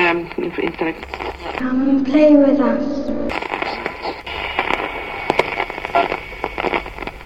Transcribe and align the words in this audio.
um, 0.00 0.30
intellect. 0.58 1.04
Come 1.58 1.88
and 1.88 2.06
play 2.06 2.34
with 2.34 2.60
us. 2.60 2.84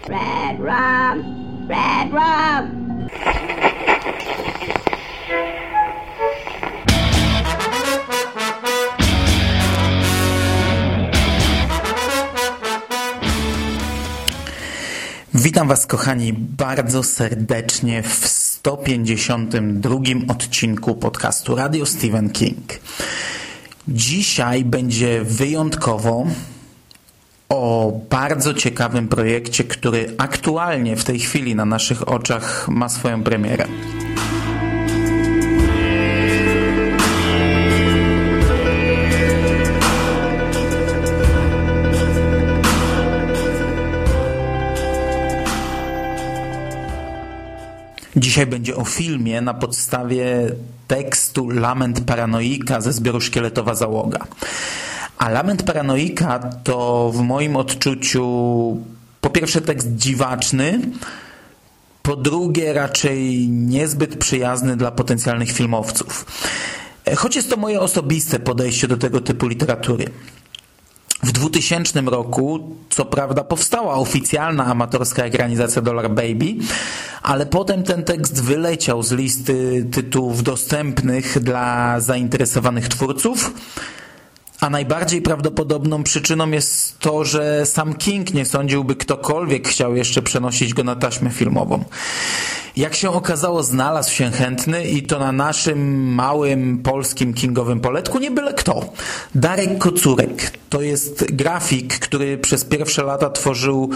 Red 0.08 0.60
rum, 0.60 1.68
red 1.68 2.12
rum. 2.12 2.80
Witam 15.34 15.68
Was, 15.68 15.86
kochani, 15.86 16.32
bardzo 16.32 17.02
serdecznie 17.02 18.02
w 18.02 18.43
152 18.64 19.98
odcinku 20.28 20.94
podcastu 20.94 21.54
Radio 21.56 21.86
Stephen 21.86 22.30
King. 22.30 22.80
Dzisiaj 23.88 24.64
będzie 24.64 25.24
wyjątkowo 25.24 26.26
o 27.48 27.92
bardzo 28.10 28.54
ciekawym 28.54 29.08
projekcie, 29.08 29.64
który 29.64 30.14
aktualnie 30.18 30.96
w 30.96 31.04
tej 31.04 31.18
chwili 31.18 31.54
na 31.54 31.64
naszych 31.64 32.08
oczach 32.08 32.68
ma 32.68 32.88
swoją 32.88 33.22
premierę. 33.22 33.66
Dzisiaj 48.24 48.46
będzie 48.46 48.76
o 48.76 48.84
filmie 48.84 49.40
na 49.40 49.54
podstawie 49.54 50.50
tekstu 50.88 51.50
Lament 51.50 52.00
Paranoika 52.00 52.80
ze 52.80 52.92
zbioru 52.92 53.20
Szkieletowa 53.20 53.74
Załoga. 53.74 54.26
A 55.18 55.28
Lament 55.28 55.62
Paranoika 55.62 56.38
to 56.64 57.10
w 57.14 57.20
moim 57.20 57.56
odczuciu 57.56 58.24
po 59.20 59.30
pierwsze 59.30 59.60
tekst 59.60 59.88
dziwaczny, 59.96 60.80
po 62.02 62.16
drugie 62.16 62.72
raczej 62.72 63.48
niezbyt 63.48 64.16
przyjazny 64.16 64.76
dla 64.76 64.90
potencjalnych 64.90 65.52
filmowców. 65.52 66.26
Choć 67.16 67.36
jest 67.36 67.50
to 67.50 67.56
moje 67.56 67.80
osobiste 67.80 68.38
podejście 68.38 68.88
do 68.88 68.96
tego 68.96 69.20
typu 69.20 69.46
literatury. 69.46 70.04
W 71.24 71.32
2000 71.32 72.00
roku, 72.00 72.76
co 72.90 73.04
prawda, 73.04 73.44
powstała 73.44 73.94
oficjalna 73.94 74.66
amatorska 74.66 75.24
ekranizacja 75.24 75.82
Dollar 75.82 76.10
Baby, 76.10 76.54
ale 77.22 77.46
potem 77.46 77.82
ten 77.82 78.04
tekst 78.04 78.42
wyleciał 78.42 79.02
z 79.02 79.12
listy 79.12 79.86
tytułów 79.92 80.42
dostępnych 80.42 81.40
dla 81.40 82.00
zainteresowanych 82.00 82.88
twórców. 82.88 83.54
A 84.60 84.70
najbardziej 84.70 85.22
prawdopodobną 85.22 86.02
przyczyną 86.02 86.50
jest 86.50 86.98
to, 86.98 87.24
że 87.24 87.66
sam 87.66 87.94
King 87.94 88.34
nie 88.34 88.44
sądził, 88.44 88.84
by 88.84 88.96
ktokolwiek 88.96 89.68
chciał 89.68 89.96
jeszcze 89.96 90.22
przenosić 90.22 90.74
go 90.74 90.84
na 90.84 90.96
taśmę 90.96 91.30
filmową. 91.30 91.84
Jak 92.76 92.94
się 92.94 93.10
okazało, 93.10 93.62
znalazł 93.62 94.12
się 94.12 94.30
chętny 94.30 94.84
i 94.88 95.02
to 95.02 95.18
na 95.18 95.32
naszym 95.32 96.08
małym 96.14 96.78
polskim 96.78 97.34
kingowym 97.34 97.80
poletku 97.80 98.18
nie 98.18 98.30
byle 98.30 98.54
kto. 98.54 98.92
Darek 99.34 99.78
Kocurek 99.78 100.52
to 100.70 100.80
jest 100.80 101.32
grafik, 101.32 101.98
który 101.98 102.38
przez 102.38 102.64
pierwsze 102.64 103.02
lata 103.02 103.30
tworzył 103.30 103.90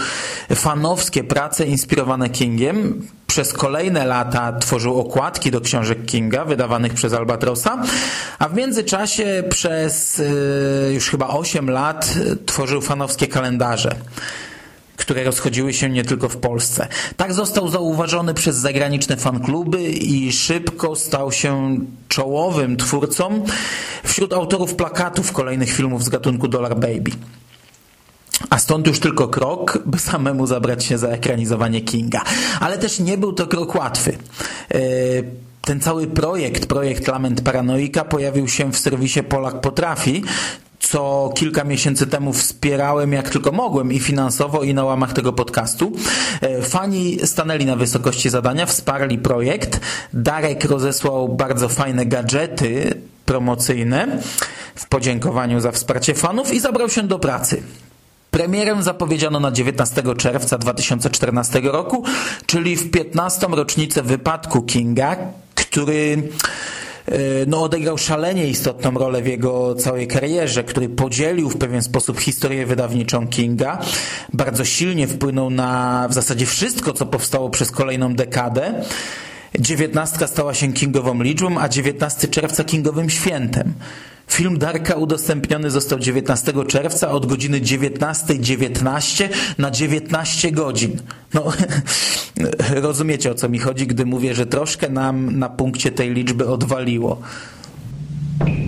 fanowskie 0.55 1.23
prace 1.23 1.65
inspirowane 1.65 2.29
Kingiem. 2.29 3.07
Przez 3.29 3.53
kolejne 3.53 4.05
lata 4.05 4.53
tworzył 4.53 4.99
okładki 4.99 5.51
do 5.51 5.61
książek 5.61 6.05
Kinga 6.05 6.45
wydawanych 6.45 6.93
przez 6.93 7.13
Albatrosa, 7.13 7.81
a 8.39 8.49
w 8.49 8.55
międzyczasie 8.55 9.43
przez 9.49 10.21
już 10.91 11.09
chyba 11.09 11.27
8 11.27 11.69
lat 11.69 12.13
tworzył 12.45 12.81
fanowskie 12.81 13.27
kalendarze 13.27 13.95
które 14.97 15.23
rozchodziły 15.23 15.73
się 15.73 15.89
nie 15.89 16.03
tylko 16.03 16.29
w 16.29 16.37
Polsce. 16.37 16.87
Tak 17.17 17.33
został 17.33 17.67
zauważony 17.67 18.33
przez 18.33 18.55
zagraniczne 18.55 19.17
fankluby 19.17 19.83
i 19.89 20.31
szybko 20.31 20.95
stał 20.95 21.31
się 21.31 21.77
czołowym 22.07 22.77
twórcą 22.77 23.45
wśród 24.03 24.33
autorów 24.33 24.75
plakatów 24.75 25.31
kolejnych 25.31 25.69
filmów 25.69 26.03
z 26.03 26.09
gatunku 26.09 26.47
Dollar 26.47 26.75
Baby. 26.75 27.11
A 28.49 28.59
stąd 28.59 28.87
już 28.87 28.99
tylko 28.99 29.27
krok, 29.27 29.79
by 29.85 29.99
samemu 29.99 30.47
zabrać 30.47 30.85
się 30.85 30.97
za 30.97 31.07
ekranizowanie 31.07 31.81
Kinga. 31.81 32.21
Ale 32.59 32.77
też 32.77 32.99
nie 32.99 33.17
był 33.17 33.33
to 33.33 33.47
krok 33.47 33.75
łatwy. 33.75 34.17
Ten 35.61 35.79
cały 35.79 36.07
projekt, 36.07 36.65
projekt 36.65 37.07
Lament 37.07 37.41
Paranoika 37.41 38.03
pojawił 38.03 38.47
się 38.47 38.71
w 38.71 38.77
serwisie 38.77 39.23
Polak 39.23 39.61
Potrafi, 39.61 40.23
co 40.79 41.31
kilka 41.35 41.63
miesięcy 41.63 42.07
temu 42.07 42.33
wspierałem 42.33 43.13
jak 43.13 43.29
tylko 43.29 43.51
mogłem 43.51 43.93
i 43.93 43.99
finansowo 43.99 44.63
i 44.63 44.73
na 44.73 44.83
łamach 44.83 45.13
tego 45.13 45.33
podcastu. 45.33 45.91
Fani 46.61 47.17
stanęli 47.23 47.65
na 47.65 47.75
wysokości 47.75 48.29
zadania, 48.29 48.65
wsparli 48.65 49.17
projekt. 49.17 49.79
Darek 50.13 50.65
rozesłał 50.65 51.29
bardzo 51.29 51.69
fajne 51.69 52.05
gadżety 52.05 53.01
promocyjne 53.25 54.21
w 54.75 54.87
podziękowaniu 54.87 55.59
za 55.59 55.71
wsparcie 55.71 56.13
fanów 56.13 56.53
i 56.53 56.59
zabrał 56.59 56.89
się 56.89 57.03
do 57.03 57.19
pracy. 57.19 57.63
Premierę 58.39 58.83
zapowiedziano 58.83 59.39
na 59.39 59.51
19 59.51 60.03
czerwca 60.17 60.57
2014 60.57 61.61
roku, 61.63 62.03
czyli 62.45 62.75
w 62.75 62.91
15. 62.91 63.47
rocznicę 63.51 64.03
wypadku 64.03 64.61
Kinga, 64.61 65.15
który 65.55 66.29
no, 67.47 67.61
odegrał 67.61 67.97
szalenie 67.97 68.47
istotną 68.47 68.91
rolę 68.91 69.21
w 69.21 69.27
jego 69.27 69.75
całej 69.75 70.07
karierze, 70.07 70.63
który 70.63 70.89
podzielił 70.89 71.49
w 71.49 71.57
pewien 71.57 71.81
sposób 71.81 72.19
historię 72.19 72.65
wydawniczą 72.65 73.27
Kinga, 73.27 73.79
bardzo 74.33 74.65
silnie 74.65 75.07
wpłynął 75.07 75.49
na 75.49 76.07
w 76.09 76.13
zasadzie 76.13 76.45
wszystko, 76.45 76.93
co 76.93 77.05
powstało 77.05 77.49
przez 77.49 77.71
kolejną 77.71 78.13
dekadę. 78.13 78.83
Dziewiętnastka 79.59 80.27
stała 80.27 80.53
się 80.53 80.73
Kingową 80.73 81.23
liczbą, 81.23 81.59
a 81.59 81.69
19 81.69 82.27
czerwca 82.27 82.63
Kingowym 82.63 83.09
świętem. 83.09 83.73
Film 84.29 84.57
Darka 84.57 84.95
udostępniony 84.95 85.71
został 85.71 85.99
19 85.99 86.53
czerwca 86.67 87.11
od 87.11 87.25
godziny 87.25 87.61
19.19 87.61 88.59
19 88.59 89.29
na 89.57 89.71
19 89.71 90.51
godzin. 90.51 91.01
No, 91.33 91.43
rozumiecie 92.87 93.31
o 93.31 93.35
co 93.35 93.49
mi 93.49 93.59
chodzi, 93.59 93.87
gdy 93.87 94.05
mówię, 94.05 94.35
że 94.35 94.45
troszkę 94.45 94.89
nam 94.89 95.39
na 95.39 95.49
punkcie 95.49 95.91
tej 95.91 96.13
liczby 96.13 96.47
odwaliło. 96.47 97.21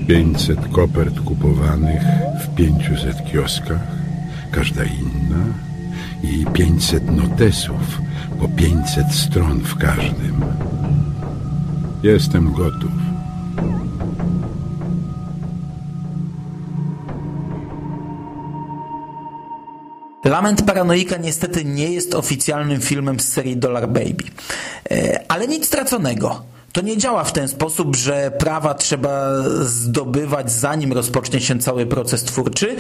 500 0.08 0.60
kopert 0.72 1.20
kupowanych 1.20 2.02
w 2.44 2.56
500 2.56 3.32
kioskach, 3.32 3.82
każda 4.52 4.84
inna 4.84 5.44
i 6.24 6.46
500 6.54 7.12
notesów 7.12 8.02
po 8.40 8.48
500 8.48 9.06
stron 9.12 9.60
w 9.60 9.78
każdym. 9.78 10.42
Jestem 12.04 12.52
gotów. 12.52 13.11
Lament 20.32 20.62
Paranoika 20.62 21.18
niestety 21.18 21.66
nie 21.66 21.92
jest 21.92 22.16
oficjalnym 22.16 22.82
filmem 22.82 23.20
z 23.20 23.28
serii 23.28 23.58
Dollar 23.58 23.88
Baby. 23.88 24.24
Ale 25.28 25.48
nic 25.48 25.66
straconego. 25.68 26.44
To 26.72 26.82
nie 26.82 26.98
działa 26.98 27.24
w 27.24 27.34
ten 27.34 27.48
sposób, 27.48 27.96
że 27.96 28.32
prawa 28.40 28.74
trzeba 28.74 29.34
zdobywać 29.62 30.52
zanim 30.52 30.94
rozpocznie 30.94 31.42
się 31.42 31.60
cały 31.60 31.86
proces 31.86 32.24
twórczy. 32.24 32.76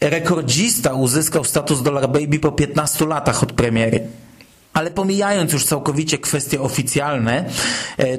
Rekordzista 0.00 0.92
uzyskał 0.92 1.44
status 1.44 1.82
Dollar 1.82 2.08
Baby 2.08 2.38
po 2.38 2.52
15 2.52 3.06
latach 3.06 3.42
od 3.42 3.52
premiery. 3.52 4.06
Ale 4.72 4.90
pomijając 4.90 5.52
już 5.52 5.64
całkowicie 5.64 6.18
kwestie 6.18 6.60
oficjalne, 6.60 7.44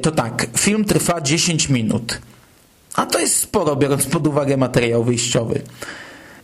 to 0.02 0.12
tak, 0.12 0.48
film 0.58 0.86
trwa 0.86 1.22
10 1.22 1.70
minut. 1.70 2.20
A 2.96 3.06
to 3.06 3.20
jest 3.20 3.40
sporo, 3.40 3.76
biorąc 3.76 4.06
pod 4.06 4.28
uwagę 4.28 4.58
materiał 4.58 5.04
wyjściowy. 5.04 5.62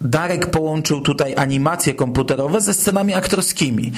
Darek 0.01 0.51
połączył 0.51 1.01
tutaj 1.01 1.35
animacje 1.35 1.94
komputerowe 1.94 2.61
ze 2.61 2.73
scenami 2.73 3.13
aktorskimi. 3.13 3.91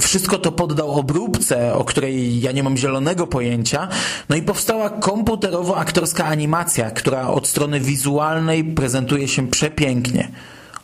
Wszystko 0.00 0.38
to 0.38 0.52
poddał 0.52 0.90
obróbce, 0.90 1.74
o 1.74 1.84
której 1.84 2.40
ja 2.40 2.52
nie 2.52 2.62
mam 2.62 2.76
zielonego 2.76 3.26
pojęcia, 3.26 3.88
no 4.28 4.36
i 4.36 4.42
powstała 4.42 4.90
komputerowo-aktorska 4.90 6.24
animacja, 6.24 6.90
która 6.90 7.28
od 7.28 7.46
strony 7.48 7.80
wizualnej 7.80 8.64
prezentuje 8.64 9.28
się 9.28 9.48
przepięknie. 9.48 10.28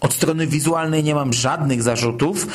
Od 0.01 0.15
strony 0.15 0.47
wizualnej 0.47 1.05
nie 1.05 1.15
mam 1.15 1.33
żadnych 1.33 1.83
zarzutów 1.83 2.47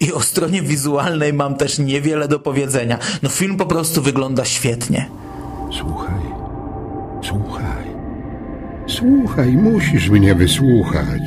i 0.00 0.12
o 0.12 0.20
stronie 0.20 0.62
wizualnej 0.62 1.32
mam 1.32 1.54
też 1.54 1.78
niewiele 1.78 2.28
do 2.28 2.38
powiedzenia. 2.38 2.98
No 3.22 3.28
film 3.28 3.56
po 3.56 3.66
prostu 3.66 4.02
wygląda 4.02 4.44
świetnie. 4.44 5.10
Słuchaj, 5.70 6.20
słuchaj. 7.22 7.79
Słuchaj, 8.90 9.48
musisz 9.48 10.08
mnie 10.08 10.34
wysłuchać. 10.34 11.22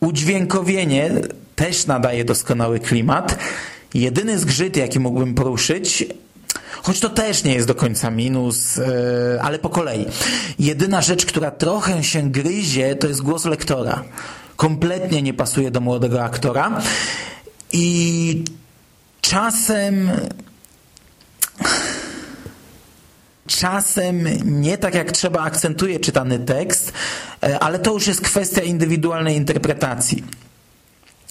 Udźwiękowienie 0.00 1.10
też 1.56 1.86
nadaje 1.86 2.24
doskonały 2.24 2.80
klimat. 2.80 3.38
Jedyny 3.94 4.38
zgrzyt, 4.38 4.76
jaki 4.76 5.00
mógłbym 5.00 5.34
poruszyć, 5.34 6.06
choć 6.82 7.00
to 7.00 7.08
też 7.08 7.44
nie 7.44 7.54
jest 7.54 7.66
do 7.68 7.74
końca 7.74 8.10
minus, 8.10 8.76
yy, 8.76 8.84
ale 9.42 9.58
po 9.58 9.68
kolei. 9.68 10.06
Jedyna 10.58 11.02
rzecz, 11.02 11.26
która 11.26 11.50
trochę 11.50 12.04
się 12.04 12.30
gryzie, 12.30 12.96
to 12.96 13.08
jest 13.08 13.22
głos 13.22 13.44
lektora. 13.44 14.04
Kompletnie 14.56 15.22
nie 15.22 15.34
pasuje 15.34 15.70
do 15.70 15.80
młodego 15.80 16.24
aktora 16.24 16.80
i 17.72 18.44
czasem 19.20 20.10
czasem 23.58 24.28
nie 24.44 24.78
tak 24.78 24.94
jak 24.94 25.12
trzeba 25.12 25.40
akcentuje 25.40 26.00
czytany 26.00 26.38
tekst, 26.38 26.92
e, 27.42 27.58
ale 27.58 27.78
to 27.78 27.92
już 27.92 28.06
jest 28.06 28.20
kwestia 28.20 28.62
indywidualnej 28.62 29.36
interpretacji. 29.36 30.24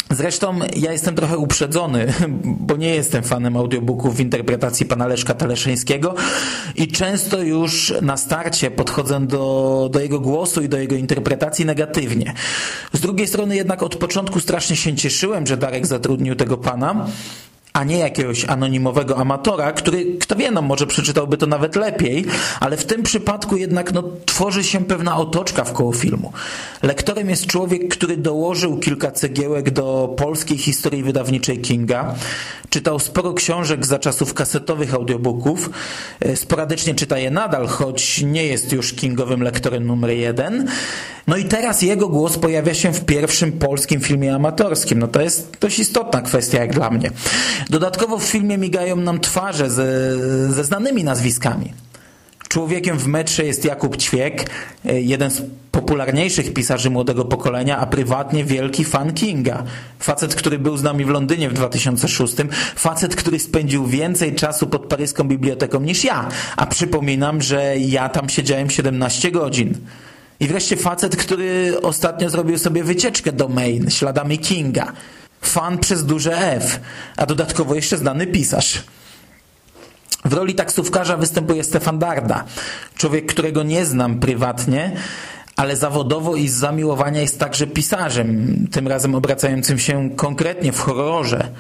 Zresztą 0.10 0.60
ja 0.76 0.92
jestem 0.92 1.16
trochę 1.16 1.38
uprzedzony, 1.38 2.14
bo 2.68 2.78
nie 2.78 2.96
jestem 2.96 3.24
fanem 3.24 3.58
audiobooków 3.58 4.16
w 4.16 4.20
interpretacji 4.20 4.86
pana 4.86 5.08
Leszka 5.08 5.34
Teleszyńskiego 5.34 6.16
i 6.76 6.88
często 6.88 7.42
już 7.42 7.94
na 8.02 8.18
starcie 8.18 8.72
podchodzę 8.72 9.20
do, 9.28 9.90
do 9.92 10.00
jego 10.00 10.20
głosu 10.20 10.62
i 10.62 10.70
do 10.70 10.78
jego 10.78 10.96
interpretacji 10.96 11.66
negatywnie. 11.66 12.34
Z 12.94 13.00
drugiej 13.00 13.28
strony 13.28 13.56
jednak 13.56 13.84
od 13.84 13.96
początku 13.96 14.40
strasznie 14.40 14.76
się 14.76 14.96
cieszyłem, 14.96 15.48
że 15.48 15.58
Darek 15.58 15.86
zatrudnił 15.86 16.36
tego 16.36 16.58
pana, 16.58 17.08
a 17.74 17.84
nie 17.84 17.98
jakiegoś 17.98 18.46
anonimowego 18.46 19.18
amatora, 19.18 19.72
który, 19.72 20.06
kto 20.22 20.36
wie, 20.36 20.52
no 20.52 20.62
może 20.62 20.88
przeczytałby 20.88 21.38
to 21.38 21.46
nawet 21.46 21.76
lepiej, 21.76 22.26
ale 22.60 22.78
w 22.78 22.86
tym 22.86 23.04
przypadku 23.04 23.58
jednak 23.58 23.94
no, 23.94 24.04
tworzy 24.26 24.64
się 24.64 24.86
pewna 24.86 25.18
otoczka 25.18 25.64
w 25.64 25.74
koło 25.74 25.94
filmu. 25.94 26.34
Lektorem 26.84 27.30
jest 27.30 27.46
człowiek, 27.46 27.88
który 27.88 28.18
dołożył 28.18 28.78
kilka 28.78 29.12
cegiełek 29.12 29.72
do 29.72 30.16
polskiej 30.18 30.58
historii 30.58 31.04
wydawniczej 31.04 31.60
Kinga, 31.60 32.16
czytał 32.70 33.00
sporo 33.00 33.34
książek 33.34 33.86
za 33.86 34.00
czasów 34.00 34.34
kasetowych 34.34 34.94
audiobooków, 34.94 35.70
e, 36.20 36.36
sporadycznie 36.36 36.96
czyta 36.96 37.18
je 37.18 37.32
nadal, 37.32 37.68
choć 37.68 38.22
nie 38.22 38.46
jest 38.46 38.72
już 38.72 38.94
Kingowym 38.94 39.44
lektorem 39.44 39.88
numer 39.88 40.10
jeden. 40.10 40.68
No 41.28 41.38
i 41.38 41.46
teraz 41.46 41.82
jego 41.82 42.10
głos 42.10 42.38
pojawia 42.38 42.74
się 42.74 42.94
w 42.94 43.06
pierwszym 43.06 43.52
polskim 43.52 44.02
filmie 44.02 44.36
amatorskim. 44.36 45.00
No 45.00 45.08
to 45.08 45.22
jest 45.22 45.58
dość 45.62 45.80
istotna 45.80 46.22
kwestia 46.22 46.60
jak 46.60 46.74
dla 46.74 46.90
mnie. 46.90 47.12
Dodatkowo 47.70 48.18
w 48.18 48.24
filmie 48.24 48.58
migają 48.58 48.96
nam 48.96 49.20
twarze 49.20 49.70
ze, 49.70 50.18
ze 50.52 50.64
znanymi 50.64 51.04
nazwiskami. 51.04 51.74
Człowiekiem 52.54 52.98
w 52.98 53.08
metrze 53.08 53.46
jest 53.46 53.66
Jakub 53.66 53.98
Ćwiek, 53.98 54.50
e, 54.86 55.02
jeden 55.02 55.32
z 55.32 55.42
popularniejszych 55.72 56.54
pisarzy 56.54 56.90
młodego 56.90 57.26
pokolenia, 57.26 57.78
a 57.78 57.86
prywatnie 57.86 58.44
wielki 58.46 58.86
fan 58.86 59.14
Kinga. 59.14 59.64
Facet, 60.00 60.36
który 60.36 60.60
był 60.60 60.78
z 60.78 60.84
nami 60.84 61.06
w 61.06 61.10
Londynie 61.10 61.50
w 61.50 61.54
2006, 61.54 62.36
facet, 62.76 63.16
który 63.16 63.40
spędził 63.40 63.86
więcej 63.86 64.36
czasu 64.36 64.68
pod 64.68 64.86
paryską 64.86 65.24
biblioteką 65.24 65.80
niż 65.80 66.04
ja, 66.04 66.30
a 66.58 66.66
przypominam, 66.66 67.42
że 67.42 67.78
ja 67.78 68.10
tam 68.10 68.30
siedziałem 68.30 68.70
17 68.70 69.32
godzin. 69.32 69.78
I 70.40 70.48
wreszcie 70.48 70.78
facet, 70.78 71.16
który 71.16 71.76
ostatnio 71.82 72.30
zrobił 72.30 72.58
sobie 72.58 72.84
wycieczkę 72.84 73.32
do 73.32 73.48
Maine 73.48 73.92
śladami 73.92 74.40
Kinga. 74.40 74.94
Fan 75.48 75.78
przez 75.78 76.06
duże 76.06 76.38
F, 76.38 76.80
a 77.18 77.26
dodatkowo 77.26 77.76
jeszcze 77.76 77.98
znany 77.98 78.28
pisarz. 78.28 78.84
W 80.26 80.34
roli 80.34 80.56
taksówkarza 80.56 81.18
występuje 81.18 81.64
Stefan 81.64 82.00
Darda, 82.00 82.44
człowiek, 82.96 83.26
którego 83.26 83.64
nie 83.64 83.86
znam 83.86 84.20
prywatnie, 84.20 84.92
ale 85.56 85.76
zawodowo 85.76 86.36
i 86.36 86.48
z 86.48 86.54
zamiłowania 86.54 87.22
jest 87.22 87.40
także 87.40 87.68
pisarzem, 87.68 88.56
tym 88.72 88.88
razem 88.88 89.16
obracającym 89.16 89.80
się 89.80 90.10
konkretnie 90.16 90.72
w 90.72 90.80
horrorze. 90.80 91.52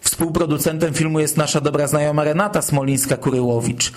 Współproducentem 0.00 0.94
filmu 0.94 1.20
jest 1.20 1.36
nasza 1.36 1.60
dobra 1.60 1.86
znajoma 1.86 2.24
Renata 2.24 2.60
Smolińska-Kuryłowicz. 2.60 3.92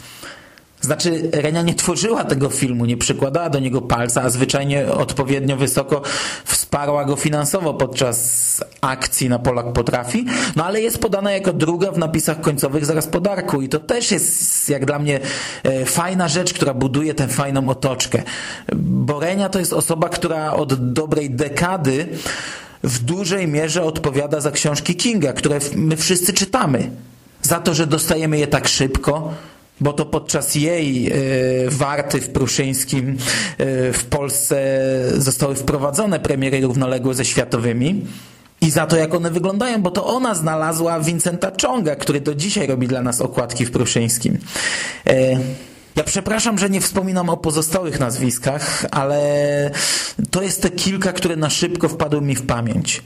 Znaczy, 0.85 1.29
Renia 1.33 1.61
nie 1.61 1.73
tworzyła 1.73 2.23
tego 2.23 2.49
filmu, 2.49 2.85
nie 2.85 2.97
przykładała 2.97 3.49
do 3.49 3.59
niego 3.59 3.81
palca, 3.81 4.21
a 4.21 4.29
zwyczajnie 4.29 4.87
odpowiednio 4.87 5.57
wysoko 5.57 6.01
wsparła 6.45 7.05
go 7.05 7.15
finansowo 7.15 7.73
podczas 7.73 8.63
akcji 8.81 9.29
na 9.29 9.39
Polak 9.39 9.73
Potrafi, 9.73 10.25
no 10.55 10.65
ale 10.65 10.81
jest 10.81 10.99
podana 10.99 11.31
jako 11.31 11.53
druga 11.53 11.91
w 11.91 11.97
napisach 11.97 12.41
końcowych 12.41 12.85
zaraz 12.85 13.07
po 13.07 13.19
Darku 13.19 13.61
i 13.61 13.69
to 13.69 13.79
też 13.79 14.11
jest 14.11 14.69
jak 14.69 14.85
dla 14.85 14.99
mnie 14.99 15.19
e, 15.63 15.85
fajna 15.85 16.27
rzecz, 16.27 16.53
która 16.53 16.73
buduje 16.73 17.13
tę 17.13 17.27
fajną 17.27 17.69
otoczkę. 17.69 18.23
Bo 18.75 19.19
Renia 19.19 19.49
to 19.49 19.59
jest 19.59 19.73
osoba, 19.73 20.09
która 20.09 20.53
od 20.53 20.93
dobrej 20.93 21.29
dekady 21.29 22.07
w 22.83 22.99
dużej 23.03 23.47
mierze 23.47 23.83
odpowiada 23.83 24.41
za 24.41 24.51
książki 24.51 24.95
Kinga, 24.95 25.33
które 25.33 25.59
my 25.75 25.97
wszyscy 25.97 26.33
czytamy. 26.33 26.89
Za 27.41 27.59
to, 27.59 27.73
że 27.73 27.87
dostajemy 27.87 28.37
je 28.37 28.47
tak 28.47 28.67
szybko, 28.67 29.33
bo 29.81 29.93
to 29.93 30.05
podczas 30.05 30.55
jej 30.55 31.07
e, 31.07 31.13
warty 31.69 32.21
w 32.21 32.29
Pruszyńskim 32.29 33.17
e, 33.57 33.93
w 33.93 34.05
Polsce 34.05 34.57
zostały 35.17 35.55
wprowadzone 35.55 36.19
premiery 36.19 36.61
równoległe 36.61 37.13
ze 37.13 37.25
światowymi. 37.25 38.05
I 38.61 38.71
za 38.71 38.87
to, 38.87 38.97
jak 38.97 39.13
one 39.13 39.31
wyglądają, 39.31 39.81
bo 39.81 39.91
to 39.91 40.05
ona 40.05 40.35
znalazła 40.35 40.99
Vincenta 40.99 41.51
Czonga, 41.51 41.95
który 41.95 42.21
do 42.21 42.35
dzisiaj 42.35 42.67
robi 42.67 42.87
dla 42.87 43.01
nas 43.01 43.21
okładki 43.21 43.65
w 43.65 43.71
Pruszyńskim. 43.71 44.37
E, 45.07 45.39
ja 45.95 46.03
przepraszam, 46.03 46.57
że 46.57 46.69
nie 46.69 46.81
wspominam 46.81 47.29
o 47.29 47.37
pozostałych 47.37 47.99
nazwiskach, 47.99 48.85
ale 48.91 49.71
to 50.31 50.41
jest 50.41 50.61
te 50.61 50.69
kilka, 50.69 51.13
które 51.13 51.35
na 51.35 51.49
szybko 51.49 51.89
wpadły 51.89 52.21
mi 52.21 52.35
w 52.35 52.45
pamięć. 52.45 53.03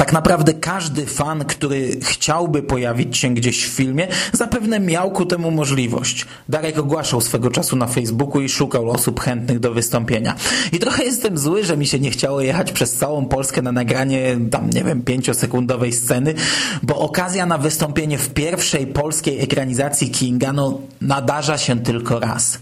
Tak 0.00 0.12
naprawdę 0.12 0.54
każdy 0.54 1.06
fan, 1.06 1.44
który 1.44 2.00
chciałby 2.02 2.62
pojawić 2.62 3.16
się 3.16 3.28
gdzieś 3.28 3.66
w 3.66 3.72
filmie, 3.72 4.08
zapewne 4.32 4.80
miał 4.80 5.10
ku 5.10 5.26
temu 5.26 5.50
możliwość. 5.50 6.26
Darek 6.48 6.78
ogłaszał 6.78 7.20
swego 7.20 7.50
czasu 7.50 7.76
na 7.76 7.86
Facebooku 7.86 8.40
i 8.40 8.48
szukał 8.48 8.90
osób 8.90 9.20
chętnych 9.20 9.60
do 9.60 9.74
wystąpienia. 9.74 10.34
I 10.72 10.78
trochę 10.78 11.04
jestem 11.04 11.38
zły, 11.38 11.64
że 11.64 11.76
mi 11.76 11.86
się 11.86 12.00
nie 12.00 12.10
chciało 12.10 12.40
jechać 12.40 12.72
przez 12.72 12.96
całą 12.96 13.26
Polskę 13.26 13.62
na 13.62 13.72
nagranie 13.72 14.38
tam, 14.50 14.70
nie 14.70 14.84
wiem, 14.84 15.02
pięciosekundowej 15.02 15.92
sceny, 15.92 16.34
bo 16.82 16.98
okazja 16.98 17.46
na 17.46 17.58
wystąpienie 17.58 18.18
w 18.18 18.30
pierwszej 18.30 18.86
polskiej 18.86 19.40
ekranizacji 19.40 20.10
Kinga, 20.10 20.52
no, 20.52 20.80
nadarza 21.00 21.58
się 21.58 21.80
tylko 21.80 22.20
raz. 22.20 22.58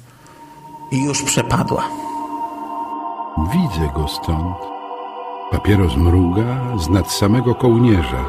I 0.92 1.04
już 1.04 1.22
przepadła. 1.22 1.88
Widzę 3.52 3.88
go 3.94 4.08
stąd. 4.08 4.77
Papieros 5.50 5.96
mruga 5.96 6.78
z 6.78 6.88
nad 6.88 7.12
samego 7.12 7.54
kołnierza, 7.54 8.24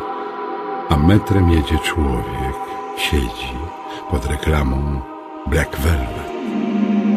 a 0.90 0.98
metrem 0.98 1.50
jedzie 1.50 1.80
człowiek, 1.80 2.56
siedzi 2.98 3.54
pod 4.12 4.26
reklamą 4.26 5.02
Black 5.48 5.78
Velvet 5.78 6.32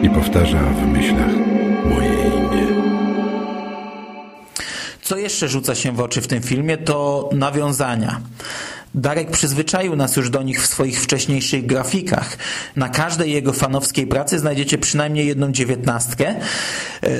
i 0.02 0.10
powtarza 0.10 0.58
w 0.58 0.86
myślach 0.86 1.30
moje 1.84 2.08
imię. 2.08 2.82
Co 5.02 5.16
jeszcze 5.16 5.48
rzuca 5.48 5.74
się 5.74 5.92
w 5.92 6.00
oczy 6.00 6.20
w 6.20 6.26
tym 6.26 6.42
filmie, 6.42 6.78
to 6.78 7.28
nawiązania. 7.32 8.20
Darek 8.94 9.30
przyzwyczaił 9.30 9.96
nas 9.96 10.16
już 10.16 10.30
do 10.30 10.42
nich 10.42 10.62
w 10.62 10.66
swoich 10.66 11.02
wcześniejszych 11.02 11.66
grafikach. 11.66 12.36
Na 12.76 12.88
każdej 12.88 13.32
jego 13.32 13.52
fanowskiej 13.52 14.06
pracy 14.06 14.38
znajdziecie 14.38 14.78
przynajmniej 14.78 15.26
jedną 15.26 15.52
dziewiętnastkę. 15.52 16.34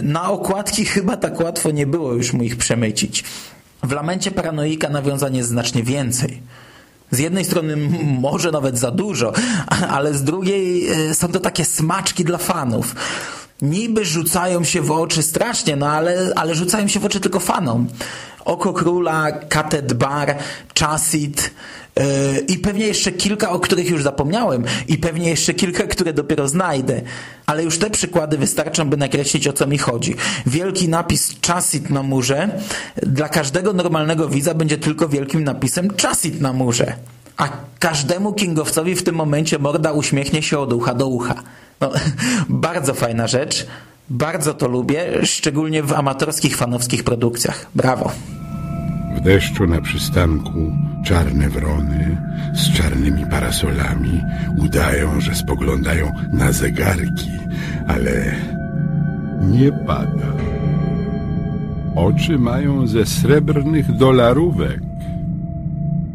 Na 0.02 0.30
okładki 0.30 0.84
chyba 0.84 1.16
tak 1.16 1.40
łatwo 1.40 1.70
nie 1.70 1.86
było 1.86 2.12
już 2.12 2.32
mu 2.32 2.42
ich 2.42 2.56
przemycić. 2.56 3.24
W 3.82 3.92
Lamencie 3.92 4.30
Paranoika 4.30 4.88
nawiązań 4.88 5.36
jest 5.36 5.48
znacznie 5.48 5.82
więcej. 5.82 6.42
Z 7.10 7.18
jednej 7.18 7.44
strony 7.44 7.76
może 8.20 8.50
nawet 8.50 8.78
za 8.78 8.90
dużo, 8.90 9.32
ale 9.96 10.14
z 10.14 10.24
drugiej 10.24 10.88
e, 10.88 11.14
są 11.14 11.28
to 11.28 11.40
takie 11.40 11.64
smaczki 11.64 12.24
dla 12.24 12.38
fanów 12.38 12.94
niby 13.62 14.04
rzucają 14.04 14.64
się 14.64 14.80
w 14.80 14.90
oczy 14.90 15.22
strasznie, 15.22 15.76
no 15.76 15.86
ale, 15.86 16.32
ale 16.36 16.54
rzucają 16.54 16.88
się 16.88 17.00
w 17.00 17.04
oczy 17.04 17.20
tylko 17.20 17.40
fanom. 17.40 17.86
Oko 18.44 18.72
Króla, 18.72 19.32
Katet 19.32 19.92
Bar, 19.92 20.36
Chassid 20.78 21.50
yy, 21.96 22.04
i 22.48 22.58
pewnie 22.58 22.86
jeszcze 22.86 23.12
kilka, 23.12 23.50
o 23.50 23.60
których 23.60 23.90
już 23.90 24.02
zapomniałem 24.02 24.64
i 24.88 24.98
pewnie 24.98 25.30
jeszcze 25.30 25.54
kilka, 25.54 25.86
które 25.86 26.12
dopiero 26.12 26.48
znajdę. 26.48 27.00
Ale 27.46 27.64
już 27.64 27.78
te 27.78 27.90
przykłady 27.90 28.38
wystarczą, 28.38 28.90
by 28.90 28.96
nakreślić 28.96 29.48
o 29.48 29.52
co 29.52 29.66
mi 29.66 29.78
chodzi. 29.78 30.14
Wielki 30.46 30.88
napis 30.88 31.36
Chassid 31.46 31.90
na 31.90 32.02
murze 32.02 32.48
dla 33.02 33.28
każdego 33.28 33.72
normalnego 33.72 34.28
widza 34.28 34.54
będzie 34.54 34.78
tylko 34.78 35.08
wielkim 35.08 35.44
napisem 35.44 35.88
Chassid 36.02 36.40
na 36.40 36.52
murze. 36.52 36.94
A 37.36 37.48
każdemu 37.78 38.32
kingowcowi 38.32 38.94
w 38.94 39.02
tym 39.02 39.14
momencie 39.14 39.58
morda 39.58 39.92
uśmiechnie 39.92 40.42
się 40.42 40.58
od 40.58 40.72
ucha 40.72 40.94
do 40.94 41.06
ucha. 41.06 41.34
No, 41.80 41.92
bardzo 42.48 42.94
fajna 42.94 43.26
rzecz. 43.26 43.66
Bardzo 44.12 44.54
to 44.54 44.68
lubię, 44.68 45.26
szczególnie 45.26 45.82
w 45.82 45.92
amatorskich, 45.92 46.56
fanowskich 46.56 47.04
produkcjach. 47.04 47.70
Brawo. 47.74 48.12
W 49.16 49.20
deszczu 49.20 49.66
na 49.66 49.80
przystanku 49.80 50.72
czarne 51.04 51.48
wrony 51.48 52.16
z 52.54 52.76
czarnymi 52.76 53.26
parasolami 53.26 54.20
udają, 54.58 55.20
że 55.20 55.34
spoglądają 55.34 56.12
na 56.32 56.52
zegarki, 56.52 57.30
ale 57.86 58.34
nie 59.42 59.72
pada. 59.72 60.32
Oczy 61.96 62.38
mają 62.38 62.86
ze 62.86 63.06
srebrnych 63.06 63.96
dolarówek. 63.96 64.80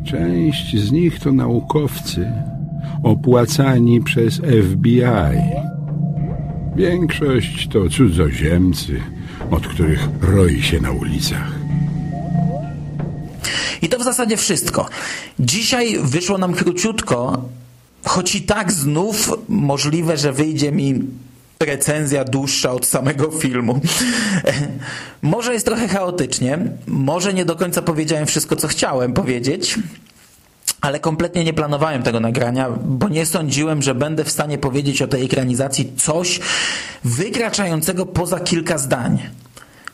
Część 0.03 0.77
z 0.79 0.91
nich 0.91 1.19
to 1.19 1.31
naukowcy 1.31 2.31
opłacani 3.03 4.01
przez 4.01 4.41
FBI. 4.71 5.66
Większość 6.77 7.67
to 7.67 7.89
cudzoziemcy, 7.89 9.01
od 9.51 9.67
których 9.67 10.07
roi 10.21 10.63
się 10.63 10.81
na 10.81 10.91
ulicach. 10.91 11.51
I 13.81 13.89
to 13.89 13.99
w 13.99 14.03
zasadzie 14.03 14.37
wszystko. 14.37 14.89
Dzisiaj 15.39 15.97
wyszło 16.01 16.37
nam 16.37 16.53
króciutko, 16.53 17.49
choć 18.05 18.35
i 18.35 18.41
tak 18.41 18.71
znów 18.71 19.33
możliwe, 19.49 20.17
że 20.17 20.33
wyjdzie 20.33 20.71
mi 20.71 20.99
recenzja 21.59 22.23
dłuższa 22.23 22.71
od 22.71 22.85
samego 22.85 23.31
filmu. 23.31 23.81
może 25.21 25.53
jest 25.53 25.65
trochę 25.65 25.87
chaotycznie, 25.87 26.59
może 26.87 27.33
nie 27.33 27.45
do 27.45 27.55
końca 27.55 27.81
powiedziałem 27.81 28.25
wszystko, 28.25 28.55
co 28.55 28.67
chciałem 28.67 29.13
powiedzieć, 29.13 29.79
ale 30.81 30.99
kompletnie 30.99 31.43
nie 31.43 31.53
planowałem 31.53 32.03
tego 32.03 32.19
nagrania, 32.19 32.69
bo 32.85 33.09
nie 33.09 33.25
sądziłem, 33.25 33.81
że 33.81 33.95
będę 33.95 34.23
w 34.23 34.31
stanie 34.31 34.57
powiedzieć 34.57 35.01
o 35.01 35.07
tej 35.07 35.25
ekranizacji 35.25 35.93
coś 35.97 36.39
wykraczającego 37.03 38.05
poza 38.05 38.39
kilka 38.39 38.77
zdań. 38.77 39.19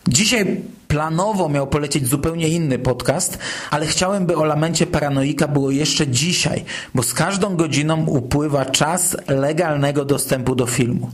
Dzisiaj 0.07 0.61
planowo 0.87 1.49
miał 1.49 1.67
polecieć 1.67 2.07
zupełnie 2.07 2.49
inny 2.49 2.79
podcast, 2.79 3.37
ale 3.71 3.85
chciałem, 3.85 4.25
by 4.25 4.35
o 4.37 4.45
lamencie 4.45 4.87
paranoika 4.87 5.47
było 5.47 5.71
jeszcze 5.71 6.07
dzisiaj, 6.07 6.65
bo 6.95 7.03
z 7.03 7.13
każdą 7.13 7.55
godziną 7.55 8.05
upływa 8.05 8.65
czas 8.65 9.17
legalnego 9.27 10.05
dostępu 10.05 10.55
do 10.55 10.65
filmu. 10.65 11.11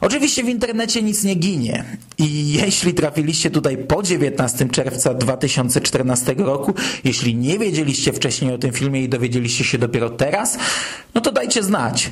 Oczywiście 0.00 0.44
w 0.44 0.48
internecie 0.48 1.02
nic 1.02 1.24
nie 1.24 1.34
ginie 1.34 1.84
i 2.18 2.52
jeśli 2.52 2.94
trafiliście 2.94 3.50
tutaj 3.50 3.78
po 3.78 4.02
19 4.02 4.68
czerwca 4.68 5.14
2014 5.14 6.34
roku, 6.38 6.74
jeśli 7.04 7.34
nie 7.34 7.58
wiedzieliście 7.58 8.12
wcześniej 8.12 8.54
o 8.54 8.58
tym 8.58 8.72
filmie 8.72 9.02
i 9.02 9.08
dowiedzieliście 9.08 9.64
się 9.64 9.78
dopiero 9.78 10.10
teraz, 10.10 10.58
no 11.14 11.20
to 11.20 11.32
dajcie 11.32 11.62
znać. 11.62 12.10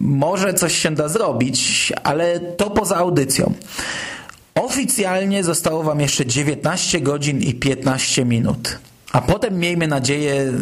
Może 0.00 0.54
coś 0.54 0.78
się 0.78 0.90
da 0.90 1.08
zrobić, 1.08 1.92
ale 2.04 2.40
to 2.40 2.70
poza 2.70 2.96
audycją. 2.96 3.54
Oficjalnie 4.62 5.44
zostało 5.44 5.82
Wam 5.82 6.00
jeszcze 6.00 6.26
19 6.26 7.00
godzin 7.00 7.40
i 7.40 7.54
15 7.54 8.24
minut. 8.24 8.78
A 9.12 9.20
potem 9.20 9.58
miejmy 9.58 9.88
nadzieję 9.88 10.34
e, 10.34 10.52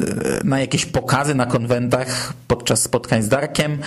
na 0.44 0.60
jakieś 0.60 0.86
pokazy 0.86 1.34
na 1.34 1.46
konwentach 1.46 2.32
podczas 2.48 2.82
spotkań 2.82 3.22
z 3.22 3.28
Darkiem. 3.28 3.78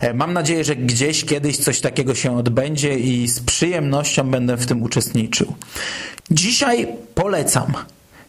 E, 0.00 0.14
mam 0.14 0.32
nadzieję, 0.32 0.64
że 0.64 0.76
gdzieś 0.76 1.24
kiedyś 1.24 1.56
coś 1.56 1.80
takiego 1.80 2.14
się 2.14 2.36
odbędzie 2.36 2.98
i 2.98 3.28
z 3.28 3.40
przyjemnością 3.40 4.30
będę 4.30 4.56
w 4.56 4.66
tym 4.66 4.82
uczestniczył. 4.82 5.54
Dzisiaj 6.30 6.88
polecam. 7.14 7.72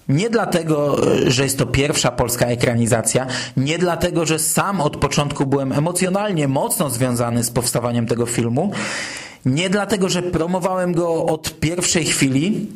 Nie 0.09 0.29
dlatego, 0.29 1.07
e, 1.25 1.31
że 1.31 1.43
jest 1.43 1.57
to 1.57 1.65
pierwsza 1.65 2.11
polska 2.11 2.45
ekranizacja, 2.45 3.27
nie 3.57 3.77
dlatego, 3.77 4.25
że 4.25 4.39
sam 4.39 4.81
od 4.81 4.97
początku 4.97 5.45
byłem 5.45 5.73
emocjonalnie 5.73 6.47
mocno 6.47 6.89
związany 6.89 7.43
z 7.43 7.51
powstawaniem 7.51 8.05
tego 8.05 8.25
filmu, 8.25 8.71
nie 9.47 9.69
dlatego, 9.69 10.09
że 10.09 10.21
promowałem 10.21 10.93
go 10.93 11.25
od 11.25 11.59
pierwszej 11.59 12.05
chwili. 12.05 12.67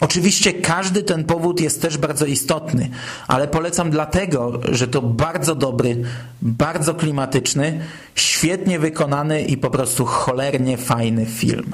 Oczywiście 0.00 0.52
każdy 0.52 1.02
ten 1.02 1.24
powód 1.24 1.60
jest 1.60 1.82
też 1.82 1.98
bardzo 1.98 2.26
istotny, 2.26 2.90
ale 3.28 3.48
polecam 3.48 3.90
dlatego, 3.90 4.60
że 4.72 4.88
to 4.88 5.02
bardzo 5.02 5.54
dobry, 5.54 6.02
bardzo 6.42 6.94
klimatyczny, 6.94 7.80
świetnie 8.14 8.78
wykonany 8.78 9.42
i 9.42 9.56
po 9.56 9.70
prostu 9.70 10.04
cholernie 10.04 10.76
fajny 10.76 11.26
film. 11.26 11.72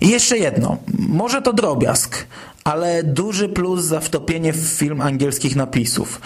I 0.00 0.08
jeszcze 0.08 0.38
jedno, 0.38 0.76
może 0.98 1.42
to 1.42 1.52
drobiazg, 1.52 2.26
ale 2.70 3.02
duży 3.04 3.48
plus 3.48 3.84
za 3.84 4.00
wtopienie 4.00 4.52
w 4.52 4.56
film 4.56 5.00
angielskich 5.00 5.56
napisów. 5.56 6.20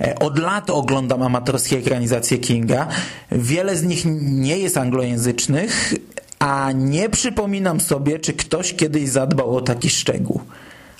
E, 0.00 0.18
od 0.18 0.38
lat 0.38 0.70
oglądam 0.70 1.22
amatorskie 1.22 1.78
ekranizacje 1.78 2.38
Kinga. 2.38 2.88
Wiele 3.32 3.76
z 3.76 3.82
nich 3.82 4.02
nie 4.20 4.58
jest 4.58 4.76
anglojęzycznych, 4.76 5.94
a 6.38 6.72
nie 6.72 7.08
przypominam 7.08 7.80
sobie, 7.80 8.18
czy 8.18 8.32
ktoś 8.32 8.74
kiedyś 8.74 9.08
zadbał 9.08 9.56
o 9.56 9.60
taki 9.60 9.90
szczegół. 9.90 10.40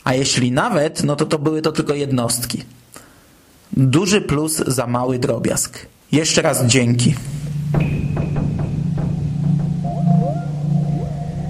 A 0.04 0.14
jeśli 0.14 0.52
nawet, 0.52 1.04
no 1.04 1.16
to 1.16 1.26
to 1.26 1.38
były 1.38 1.62
to 1.62 1.73
tylko 1.73 1.95
jednostki. 1.95 2.62
Duży 3.73 4.21
plus 4.21 4.57
za 4.66 4.87
mały 4.87 5.19
drobiazg. 5.19 5.87
Jeszcze 6.12 6.42
raz 6.42 6.66
dzięki. 6.66 7.14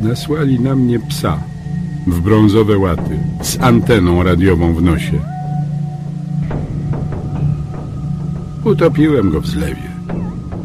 Nasłali 0.00 0.60
na 0.60 0.76
mnie 0.76 1.00
psa 1.08 1.49
w 2.06 2.20
brązowe 2.20 2.78
łaty 2.78 3.18
z 3.42 3.60
anteną 3.60 4.22
radiową 4.22 4.74
w 4.74 4.82
nosie. 4.82 5.20
Utopiłem 8.64 9.30
go 9.30 9.40
w 9.40 9.46
zlewie 9.46 9.90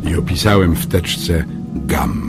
i 0.10 0.16
opisałem 0.16 0.76
w 0.76 0.88
teczce 0.88 1.46
gamma. 1.76 2.25